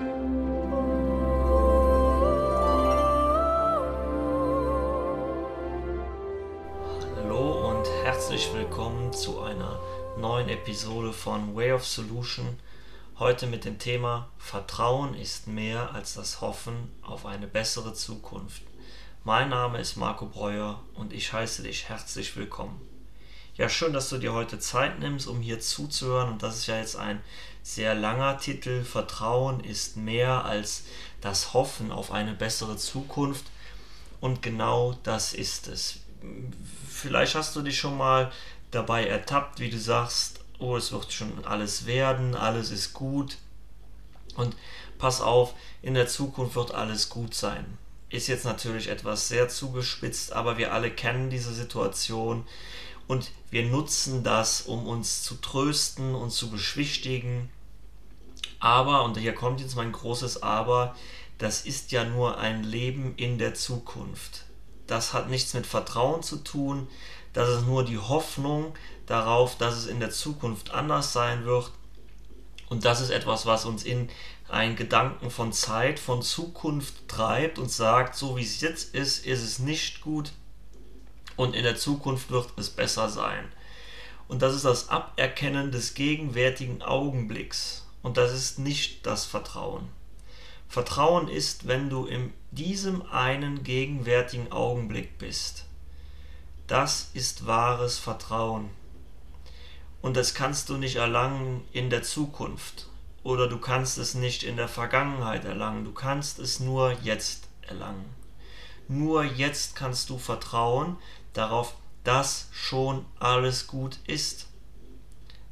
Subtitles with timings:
[0.00, 0.08] Hallo
[7.68, 9.78] und herzlich willkommen zu einer
[10.16, 12.58] neuen Episode von Way of Solution.
[13.18, 18.62] Heute mit dem Thema Vertrauen ist mehr als das Hoffen auf eine bessere Zukunft.
[19.24, 22.89] Mein Name ist Marco Breuer und ich heiße dich herzlich willkommen.
[23.60, 26.30] Ja, schön, dass du dir heute Zeit nimmst, um hier zuzuhören.
[26.32, 27.20] Und das ist ja jetzt ein
[27.62, 28.84] sehr langer Titel.
[28.84, 30.84] Vertrauen ist mehr als
[31.20, 33.44] das Hoffen auf eine bessere Zukunft.
[34.18, 35.98] Und genau das ist es.
[36.88, 38.32] Vielleicht hast du dich schon mal
[38.70, 43.36] dabei ertappt, wie du sagst, oh, es wird schon alles werden, alles ist gut.
[44.36, 44.56] Und
[44.96, 47.76] pass auf, in der Zukunft wird alles gut sein
[48.10, 52.44] ist jetzt natürlich etwas sehr zugespitzt, aber wir alle kennen diese Situation
[53.10, 57.50] und wir nutzen das, um uns zu trösten und zu beschwichtigen.
[58.60, 60.94] Aber, und hier kommt jetzt mein großes Aber,
[61.36, 64.44] das ist ja nur ein Leben in der Zukunft.
[64.86, 66.86] Das hat nichts mit Vertrauen zu tun,
[67.32, 68.74] das ist nur die Hoffnung
[69.06, 71.72] darauf, dass es in der Zukunft anders sein wird.
[72.68, 74.08] Und das ist etwas, was uns in
[74.48, 79.42] einen Gedanken von Zeit, von Zukunft treibt und sagt, so wie es jetzt ist, ist
[79.42, 80.30] es nicht gut
[81.40, 83.50] und in der Zukunft wird es besser sein.
[84.28, 89.88] Und das ist das Aberkennen des gegenwärtigen Augenblicks und das ist nicht das Vertrauen.
[90.68, 95.64] Vertrauen ist, wenn du in diesem einen gegenwärtigen Augenblick bist.
[96.66, 98.68] Das ist wahres Vertrauen.
[100.02, 102.86] Und das kannst du nicht erlangen in der Zukunft
[103.22, 108.20] oder du kannst es nicht in der Vergangenheit erlangen, du kannst es nur jetzt erlangen.
[108.92, 110.96] Nur jetzt kannst du vertrauen
[111.32, 114.46] darauf, dass schon alles gut ist.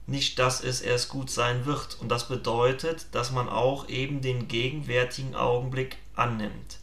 [0.06, 1.98] Nicht, dass es erst gut sein wird.
[2.00, 6.78] Und das bedeutet, dass man auch eben den gegenwärtigen Augenblick annimmt.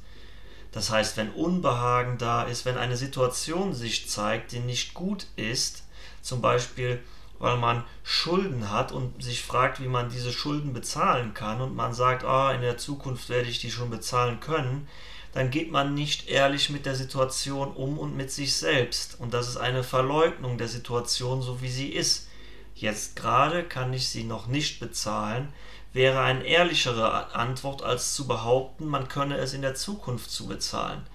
[0.72, 5.84] Das heißt, wenn Unbehagen da ist, wenn eine Situation sich zeigt, die nicht gut ist,
[6.22, 7.02] zum Beispiel
[7.40, 11.94] weil man Schulden hat und sich fragt, wie man diese Schulden bezahlen kann und man
[11.94, 14.88] sagt, ah, in der Zukunft werde ich die schon bezahlen können,
[15.36, 19.20] dann geht man nicht ehrlich mit der Situation um und mit sich selbst.
[19.20, 22.30] Und das ist eine Verleugnung der Situation, so wie sie ist.
[22.74, 25.52] Jetzt gerade kann ich sie noch nicht bezahlen,
[25.92, 31.06] wäre eine ehrlichere Antwort, als zu behaupten, man könne es in der Zukunft zu bezahlen.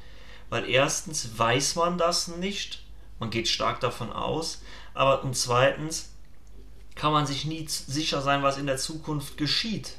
[0.50, 2.84] Weil erstens weiß man das nicht,
[3.20, 4.60] man geht stark davon aus,
[4.92, 6.10] aber und zweitens
[6.94, 9.94] kann man sich nie sicher sein, was in der Zukunft geschieht.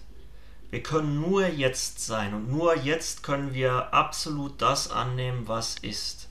[0.72, 6.30] Wir können nur jetzt sein und nur jetzt können wir absolut das annehmen, was ist.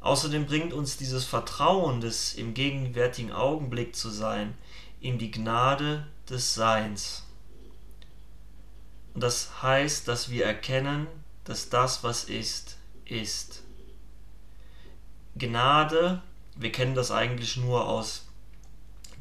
[0.00, 4.54] Außerdem bringt uns dieses Vertrauen des im gegenwärtigen Augenblick zu sein,
[5.00, 7.22] in die Gnade des Seins.
[9.14, 11.06] Und das heißt, dass wir erkennen,
[11.44, 13.62] dass das, was ist, ist.
[15.36, 16.22] Gnade
[16.56, 18.24] wir kennen das eigentlich nur aus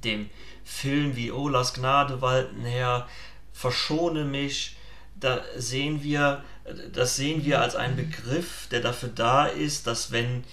[0.03, 0.29] dem
[0.63, 3.07] Film wie Oh, lass Gnade walten her,
[3.55, 4.75] verschone mich.
[5.17, 6.43] Da sehen wir,
[6.91, 10.43] das sehen wir als einen Begriff, der dafür da ist, dass wenn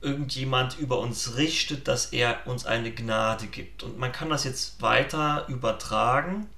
[0.00, 3.82] irgendjemand über uns richtet, dass er uns eine Gnade gibt.
[3.82, 6.48] Und man kann das jetzt weiter übertragen.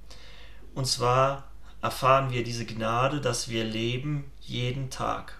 [0.74, 1.50] Und zwar
[1.82, 5.38] erfahren wir diese Gnade, dass wir leben jeden Tag.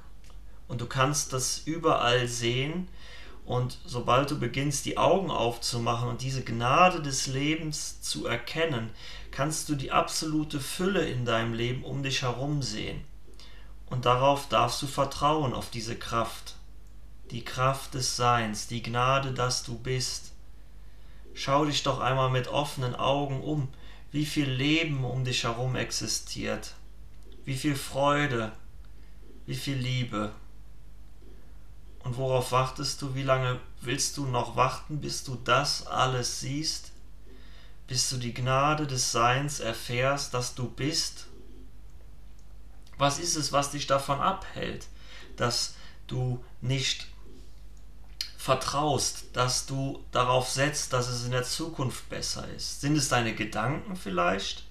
[0.67, 2.89] Und du kannst das überall sehen,
[3.51, 8.91] und sobald du beginnst, die Augen aufzumachen und diese Gnade des Lebens zu erkennen,
[9.31, 13.05] kannst du die absolute Fülle in deinem Leben um dich herum sehen.
[13.87, 16.55] Und darauf darfst du vertrauen, auf diese Kraft.
[17.31, 20.33] Die Kraft des Seins, die Gnade, dass du bist.
[21.35, 23.69] Schau dich doch einmal mit offenen Augen um,
[24.13, 26.75] wie viel Leben um dich herum existiert,
[27.45, 28.53] wie viel Freude,
[29.47, 30.33] wie viel Liebe.
[32.01, 33.15] Und worauf wartest du?
[33.15, 36.90] Wie lange willst du noch warten, bis du das alles siehst?
[37.91, 41.27] Bis du die Gnade des Seins erfährst, dass du bist?
[42.99, 44.87] Was ist es, was dich davon abhält,
[45.35, 45.75] dass
[46.07, 47.09] du nicht
[48.37, 52.81] vertraust, dass du darauf setzt, dass es in der Zukunft besser ist?
[52.81, 54.69] Sind es deine Gedanken vielleicht?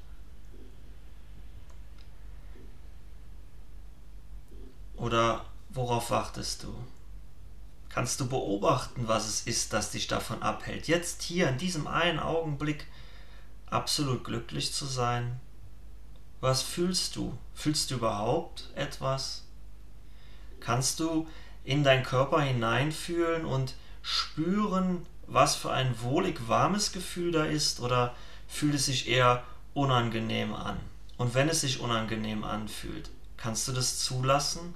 [4.95, 6.73] Oder worauf wartest du?
[7.89, 12.19] kannst du beobachten, was es ist, das dich davon abhält, jetzt hier in diesem einen
[12.19, 12.85] Augenblick
[13.71, 15.39] absolut glücklich zu sein.
[16.41, 17.37] Was fühlst du?
[17.53, 19.43] Fühlst du überhaupt etwas?
[20.59, 21.27] Kannst du
[21.63, 28.15] in deinen Körper hineinfühlen und spüren, was für ein wohlig warmes Gefühl da ist oder
[28.47, 29.43] fühlt es sich eher
[29.73, 30.79] unangenehm an?
[31.17, 34.73] Und wenn es sich unangenehm anfühlt, kannst du das zulassen?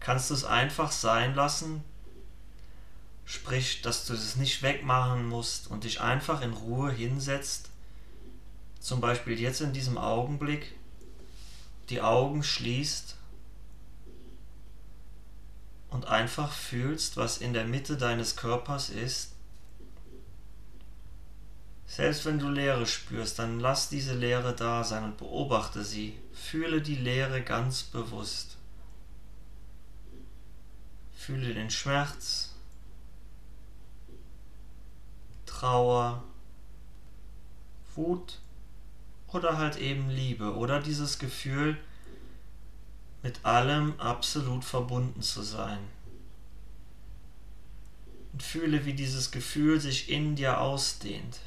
[0.00, 1.82] Kannst du es einfach sein lassen?
[3.24, 7.70] Sprich, dass du es nicht wegmachen musst und dich einfach in Ruhe hinsetzt.
[8.80, 10.74] Zum Beispiel jetzt in diesem Augenblick
[11.88, 13.16] die Augen schließt
[15.90, 19.32] und einfach fühlst, was in der Mitte deines Körpers ist.
[21.86, 26.18] Selbst wenn du Leere spürst, dann lass diese Leere da sein und beobachte sie.
[26.32, 28.56] Fühle die Leere ganz bewusst.
[31.16, 32.53] Fühle den Schmerz,
[35.54, 36.24] Trauer,
[37.94, 38.40] Wut
[39.28, 41.78] oder halt eben Liebe oder dieses Gefühl,
[43.22, 45.78] mit allem absolut verbunden zu sein.
[48.32, 51.38] Und fühle, wie dieses Gefühl sich in dir ausdehnt.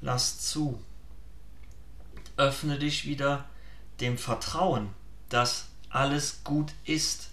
[0.00, 0.80] Lass zu.
[2.36, 3.48] Öffne dich wieder
[4.00, 4.90] dem Vertrauen,
[5.28, 7.30] dass alles gut ist.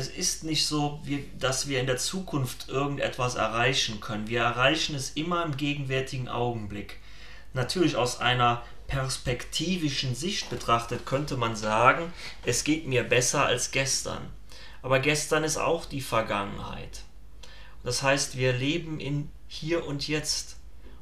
[0.00, 0.98] Es ist nicht so,
[1.38, 4.28] dass wir in der Zukunft irgendetwas erreichen können.
[4.28, 6.96] Wir erreichen es immer im gegenwärtigen Augenblick.
[7.52, 12.14] Natürlich aus einer perspektivischen Sicht betrachtet könnte man sagen,
[12.46, 14.22] es geht mir besser als gestern.
[14.80, 17.02] Aber gestern ist auch die Vergangenheit.
[17.84, 20.56] Das heißt, wir leben in hier und jetzt.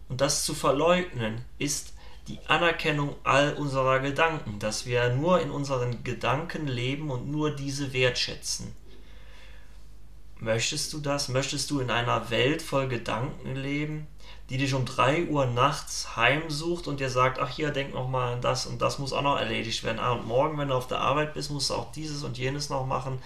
[0.09, 1.93] Und das zu verleugnen ist
[2.27, 7.93] die Anerkennung all unserer Gedanken, dass wir nur in unseren Gedanken leben und nur diese
[7.93, 8.75] wertschätzen.
[10.41, 11.29] Möchtest du das?
[11.29, 14.07] Möchtest du in einer Welt voll Gedanken leben,
[14.51, 18.35] die dich um 3 Uhr nachts heimsucht und dir sagt, ach hier, denk noch mal
[18.35, 19.99] an das und das muss auch noch erledigt werden.
[19.99, 22.71] Ah, und morgen, wenn du auf der Arbeit bist, musst du auch dieses und jenes
[22.71, 23.19] noch machen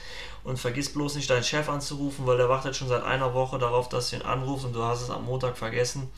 [0.42, 3.90] und vergiss bloß nicht deinen Chef anzurufen, weil der wartet schon seit einer Woche darauf,
[3.90, 6.10] dass du ihn anrufst und du hast es am Montag vergessen.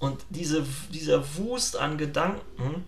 [0.00, 2.84] Und diese, dieser Wust an Gedanken,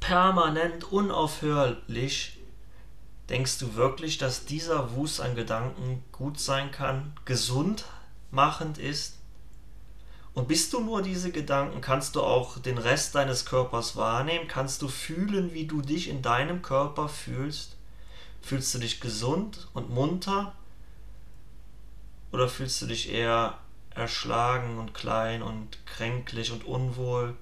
[0.00, 2.33] permanent, unaufhörlich,
[3.28, 7.84] denkst du wirklich, dass dieser Wust an Gedanken gut sein kann, gesund
[8.30, 9.18] machend ist?
[10.34, 14.48] Und bist du nur diese Gedanken, kannst du auch den Rest deines Körpers wahrnehmen?
[14.48, 17.76] Kannst du fühlen, wie du dich in deinem Körper fühlst?
[18.42, 20.52] Fühlst du dich gesund und munter?
[22.32, 23.58] Oder fühlst du dich eher
[23.90, 27.36] erschlagen und klein und kränklich und unwohl?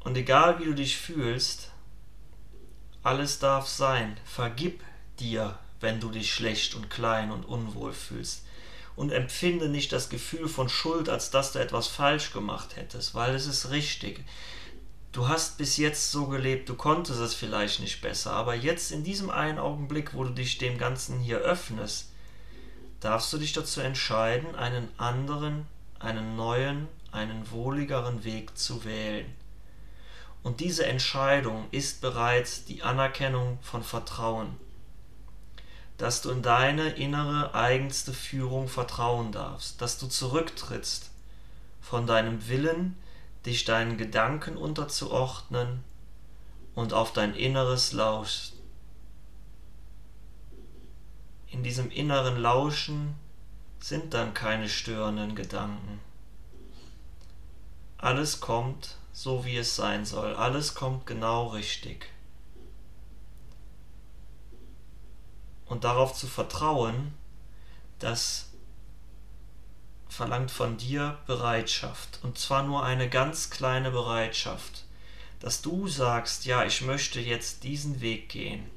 [0.00, 1.69] Und egal wie du dich fühlst,
[3.02, 4.16] alles darf sein.
[4.24, 4.82] Vergib
[5.18, 8.44] dir, wenn du dich schlecht und klein und unwohl fühlst
[8.96, 13.34] und empfinde nicht das Gefühl von Schuld, als dass du etwas falsch gemacht hättest, weil
[13.34, 14.24] es ist richtig.
[15.12, 19.02] Du hast bis jetzt so gelebt, du konntest es vielleicht nicht besser, aber jetzt in
[19.02, 22.10] diesem einen Augenblick, wo du dich dem Ganzen hier öffnest,
[23.00, 25.66] darfst du dich dazu entscheiden, einen anderen,
[25.98, 29.34] einen neuen, einen wohligeren Weg zu wählen.
[30.42, 34.56] Und diese Entscheidung ist bereits die Anerkennung von Vertrauen
[36.00, 41.10] dass du in deine innere eigenste Führung vertrauen darfst, dass du zurücktrittst
[41.82, 42.96] von deinem Willen,
[43.44, 45.84] dich deinen Gedanken unterzuordnen
[46.74, 48.54] und auf dein Inneres lauschst.
[51.48, 53.14] In diesem inneren Lauschen
[53.78, 56.00] sind dann keine störenden Gedanken.
[57.98, 60.34] Alles kommt so, wie es sein soll.
[60.34, 62.08] Alles kommt genau richtig.
[65.70, 67.14] und darauf zu vertrauen,
[68.00, 68.50] das
[70.08, 72.18] verlangt von dir Bereitschaft.
[72.22, 74.84] Und zwar nur eine ganz kleine Bereitschaft,
[75.38, 78.68] dass du sagst, ja, ich möchte jetzt diesen Weg gehen.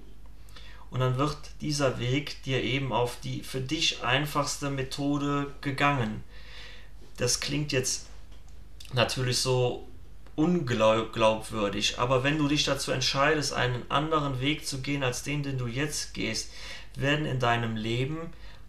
[0.91, 6.23] Und dann wird dieser Weg dir eben auf die für dich einfachste Methode gegangen.
[7.17, 8.05] Das klingt jetzt
[8.93, 9.87] natürlich so
[10.35, 15.57] unglaubwürdig, aber wenn du dich dazu entscheidest, einen anderen Weg zu gehen als den, den
[15.57, 16.51] du jetzt gehst,
[16.95, 18.17] werden in deinem Leben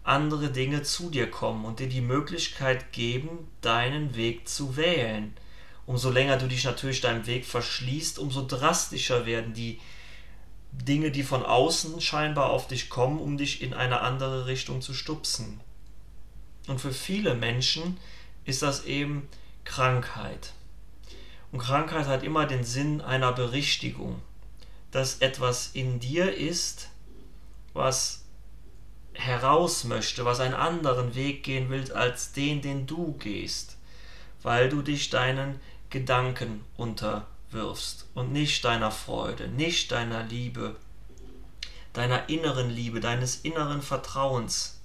[0.03, 5.33] andere Dinge zu dir kommen und dir die Möglichkeit geben, deinen Weg zu wählen.
[5.87, 9.79] Umso länger du dich natürlich deinem Weg verschließt, umso drastischer werden die
[10.71, 14.93] Dinge, die von außen scheinbar auf dich kommen, um dich in eine andere Richtung zu
[14.93, 15.59] stupsen.
[16.67, 17.97] Und für viele Menschen
[18.45, 19.27] ist das eben
[19.63, 20.54] Krankheit.
[21.55, 24.21] Und Krankheit hat immer den Sinn einer Berichtigung,
[24.91, 26.89] dass etwas in dir ist,
[27.71, 28.25] was
[29.13, 33.77] heraus möchte, was einen anderen Weg gehen will als den, den du gehst,
[34.41, 40.75] weil du dich deinen Gedanken unterwirfst und nicht deiner Freude, nicht deiner Liebe,
[41.93, 44.81] deiner inneren Liebe, deines inneren Vertrauens.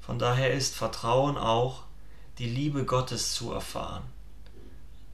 [0.00, 1.82] Von daher ist Vertrauen auch
[2.38, 4.02] die Liebe Gottes zu erfahren.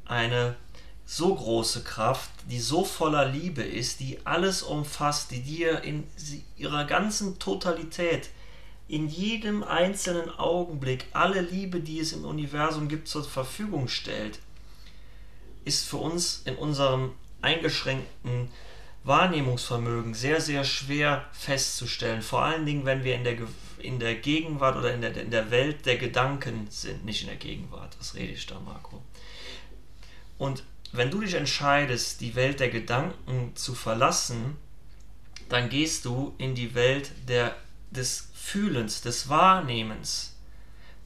[0.05, 0.57] Eine
[1.05, 6.05] so große Kraft, die so voller Liebe ist, die alles umfasst, die dir in
[6.57, 8.29] ihrer ganzen Totalität,
[8.89, 14.39] in jedem einzelnen Augenblick alle Liebe, die es im Universum gibt, zur Verfügung stellt,
[15.65, 18.51] ist für uns in unserem eingeschränkten
[19.05, 22.23] Wahrnehmungsvermögen sehr, sehr schwer festzustellen.
[22.23, 23.37] Vor allen Dingen, wenn wir in der,
[23.80, 27.04] in der Gegenwart oder in der, in der Welt der Gedanken sind.
[27.04, 29.02] Nicht in der Gegenwart, was rede ich da, Marco?
[30.38, 34.56] Und wenn du dich entscheidest, die Welt der Gedanken zu verlassen,
[35.49, 37.56] dann gehst du in die Welt der,
[37.90, 40.37] des Fühlens, des Wahrnehmens,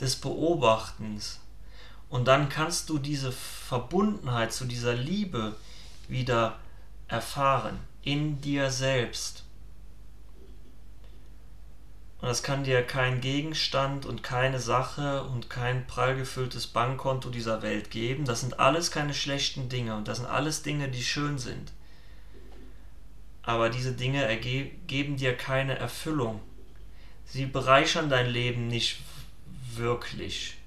[0.01, 1.41] des Beobachtens.
[2.09, 5.57] Und dann kannst du diese Verbundenheit zu dieser Liebe
[6.09, 6.59] wieder
[7.09, 9.45] erfahren in dir selbst.
[12.23, 17.63] Und das kann dir kein Gegenstand und keine Sache und kein prall gefülltes Bankkonto dieser
[17.63, 18.25] Welt geben.
[18.25, 21.73] Das sind alles keine schlechten Dinge und das sind alles Dinge, die schön sind.
[23.43, 26.41] Aber diese Dinge geben dir keine Erfüllung.
[27.25, 29.01] Sie bereichern dein Leben nicht
[29.75, 30.59] wirklich.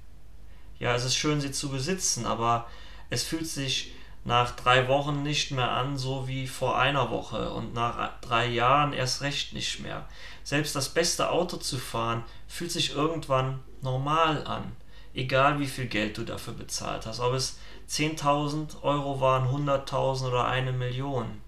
[0.77, 2.69] Ja, es ist schön, sie zu besitzen, aber
[3.09, 3.93] es fühlt sich
[4.25, 8.91] nach drei Wochen nicht mehr an, so wie vor einer Woche und nach drei Jahren
[8.91, 10.07] erst recht nicht mehr.
[10.43, 14.75] Selbst das beste Auto zu fahren fühlt sich irgendwann normal an,
[15.13, 20.47] egal wie viel Geld du dafür bezahlt hast, ob es 10.000 Euro waren, 100.000 oder
[20.47, 21.39] eine Million.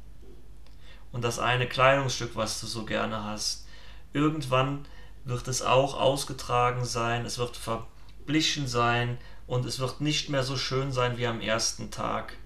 [1.12, 3.66] Und das eine Kleidungsstück, was du so gerne hast,
[4.14, 4.86] irgendwann
[5.26, 9.18] wird es auch ausgetragen sein, es wird verblichen sein
[9.48, 12.38] und es wird nicht mehr so schön sein wie am ersten Tag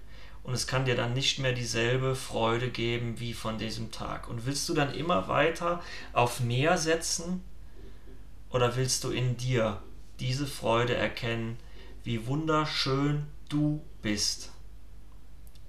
[0.44, 4.28] und es kann dir dann nicht mehr dieselbe Freude geben wie von diesem Tag.
[4.28, 5.82] Und willst du dann immer weiter
[6.12, 7.44] auf mehr setzen
[8.50, 9.80] oder willst du in dir
[10.18, 11.58] diese Freude erkennen,
[12.04, 14.50] wie wunderschön du bist?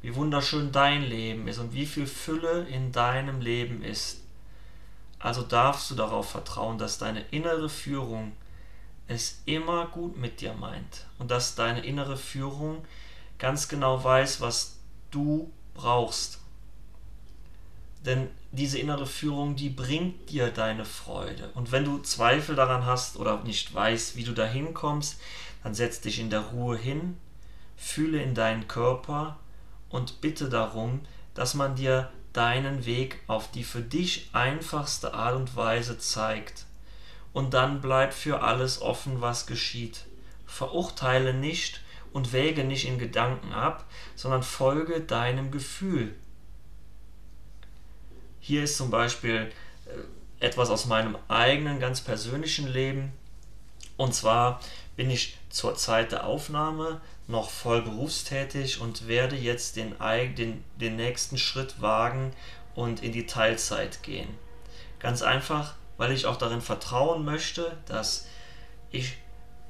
[0.01, 4.21] Wie wunderschön dein Leben ist und wie viel Fülle in deinem Leben ist.
[5.19, 8.33] Also darfst du darauf vertrauen, dass deine innere Führung
[9.07, 12.83] es immer gut mit dir meint und dass deine innere Führung
[13.39, 14.77] ganz genau weiß, was
[15.11, 16.39] du brauchst.
[18.05, 21.49] Denn diese innere Führung, die bringt dir deine Freude.
[21.53, 25.19] Und wenn du Zweifel daran hast oder nicht weißt, wie du dahin kommst,
[25.63, 27.17] dann setz dich in der Ruhe hin,
[27.77, 29.39] fühle in deinen Körper
[29.89, 31.01] und bitte darum,
[31.33, 36.65] dass man dir deinen Weg auf die für dich einfachste Art und Weise zeigt.
[37.31, 40.05] Und dann bleib für alles offen, was geschieht.
[40.45, 41.81] Verurteile nicht,
[42.13, 46.13] und wäge nicht in Gedanken ab, sondern folge deinem Gefühl.
[48.39, 49.51] Hier ist zum Beispiel
[49.85, 53.11] äh, etwas aus meinem eigenen, ganz persönlichen Leben.
[53.97, 54.59] Und zwar
[54.95, 59.95] bin ich zur Zeit der Aufnahme noch voll berufstätig und werde jetzt den,
[60.37, 62.33] den, den nächsten Schritt wagen
[62.75, 64.27] und in die Teilzeit gehen.
[64.99, 68.27] Ganz einfach, weil ich auch darin vertrauen möchte, dass
[68.91, 69.17] ich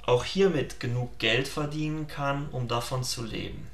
[0.05, 3.67] auch hiermit genug Geld verdienen kann, um davon zu leben.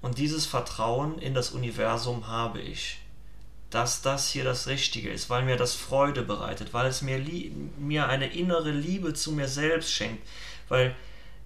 [0.00, 2.98] Und dieses Vertrauen in das Universum habe ich,
[3.70, 7.20] dass das hier das Richtige ist, weil mir das Freude bereitet, weil es mir,
[7.78, 10.26] mir eine innere Liebe zu mir selbst schenkt,
[10.68, 10.94] weil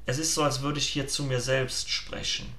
[0.07, 2.53] es ist so, als würde ich hier zu mir selbst sprechen.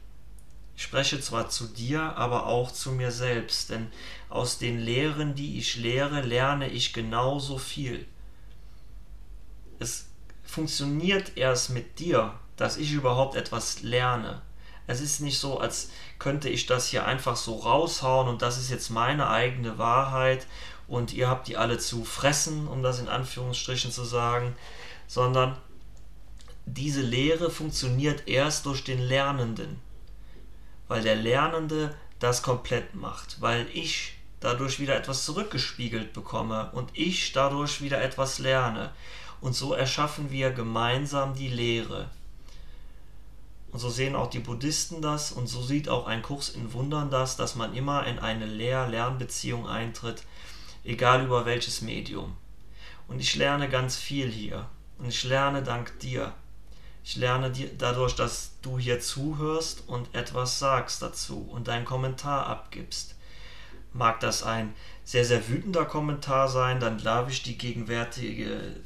[0.75, 3.87] Ich spreche zwar zu dir, aber auch zu mir selbst, denn
[4.29, 8.05] aus den Lehren, die ich lehre, lerne ich genauso viel.
[9.79, 10.07] Es
[10.53, 14.43] funktioniert erst mit dir, dass ich überhaupt etwas lerne.
[14.85, 18.69] Es ist nicht so, als könnte ich das hier einfach so raushauen und das ist
[18.69, 20.45] jetzt meine eigene Wahrheit
[20.87, 24.55] und ihr habt die alle zu fressen, um das in Anführungsstrichen zu sagen,
[25.07, 25.57] sondern
[26.67, 29.79] diese Lehre funktioniert erst durch den Lernenden,
[30.87, 37.31] weil der Lernende das komplett macht, weil ich dadurch wieder etwas zurückgespiegelt bekomme und ich
[37.31, 38.91] dadurch wieder etwas lerne
[39.43, 42.09] und so erschaffen wir gemeinsam die Lehre.
[43.73, 47.11] Und so sehen auch die Buddhisten das und so sieht auch ein Kurs in Wundern
[47.11, 50.23] das, dass man immer in eine Lehr-Lernbeziehung eintritt,
[50.85, 52.37] egal über welches Medium.
[53.09, 54.65] Und ich lerne ganz viel hier
[54.97, 56.31] und ich lerne dank dir.
[57.03, 62.47] Ich lerne dir dadurch, dass du hier zuhörst und etwas sagst dazu und deinen Kommentar
[62.47, 63.15] abgibst.
[63.91, 64.73] Mag das ein
[65.03, 68.79] sehr, sehr wütender Kommentar sein, dann darf ich die gegenwärtige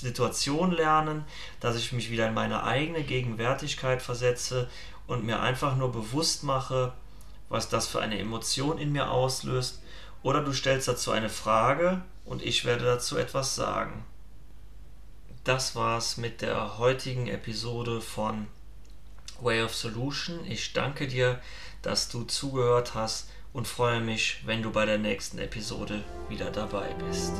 [0.00, 1.24] Situation lernen,
[1.60, 4.68] dass ich mich wieder in meine eigene Gegenwärtigkeit versetze
[5.06, 6.92] und mir einfach nur bewusst mache,
[7.48, 9.82] was das für eine Emotion in mir auslöst.
[10.22, 14.04] Oder du stellst dazu eine Frage und ich werde dazu etwas sagen.
[15.44, 18.46] das war's mit der heutigen Episode von
[19.40, 20.44] Way of Solution.
[20.46, 21.40] Ich danke dir,
[21.82, 26.94] dass du zugehört hast und freue mich, wenn du bei der nächsten Episode wieder dabei
[26.94, 27.32] bist.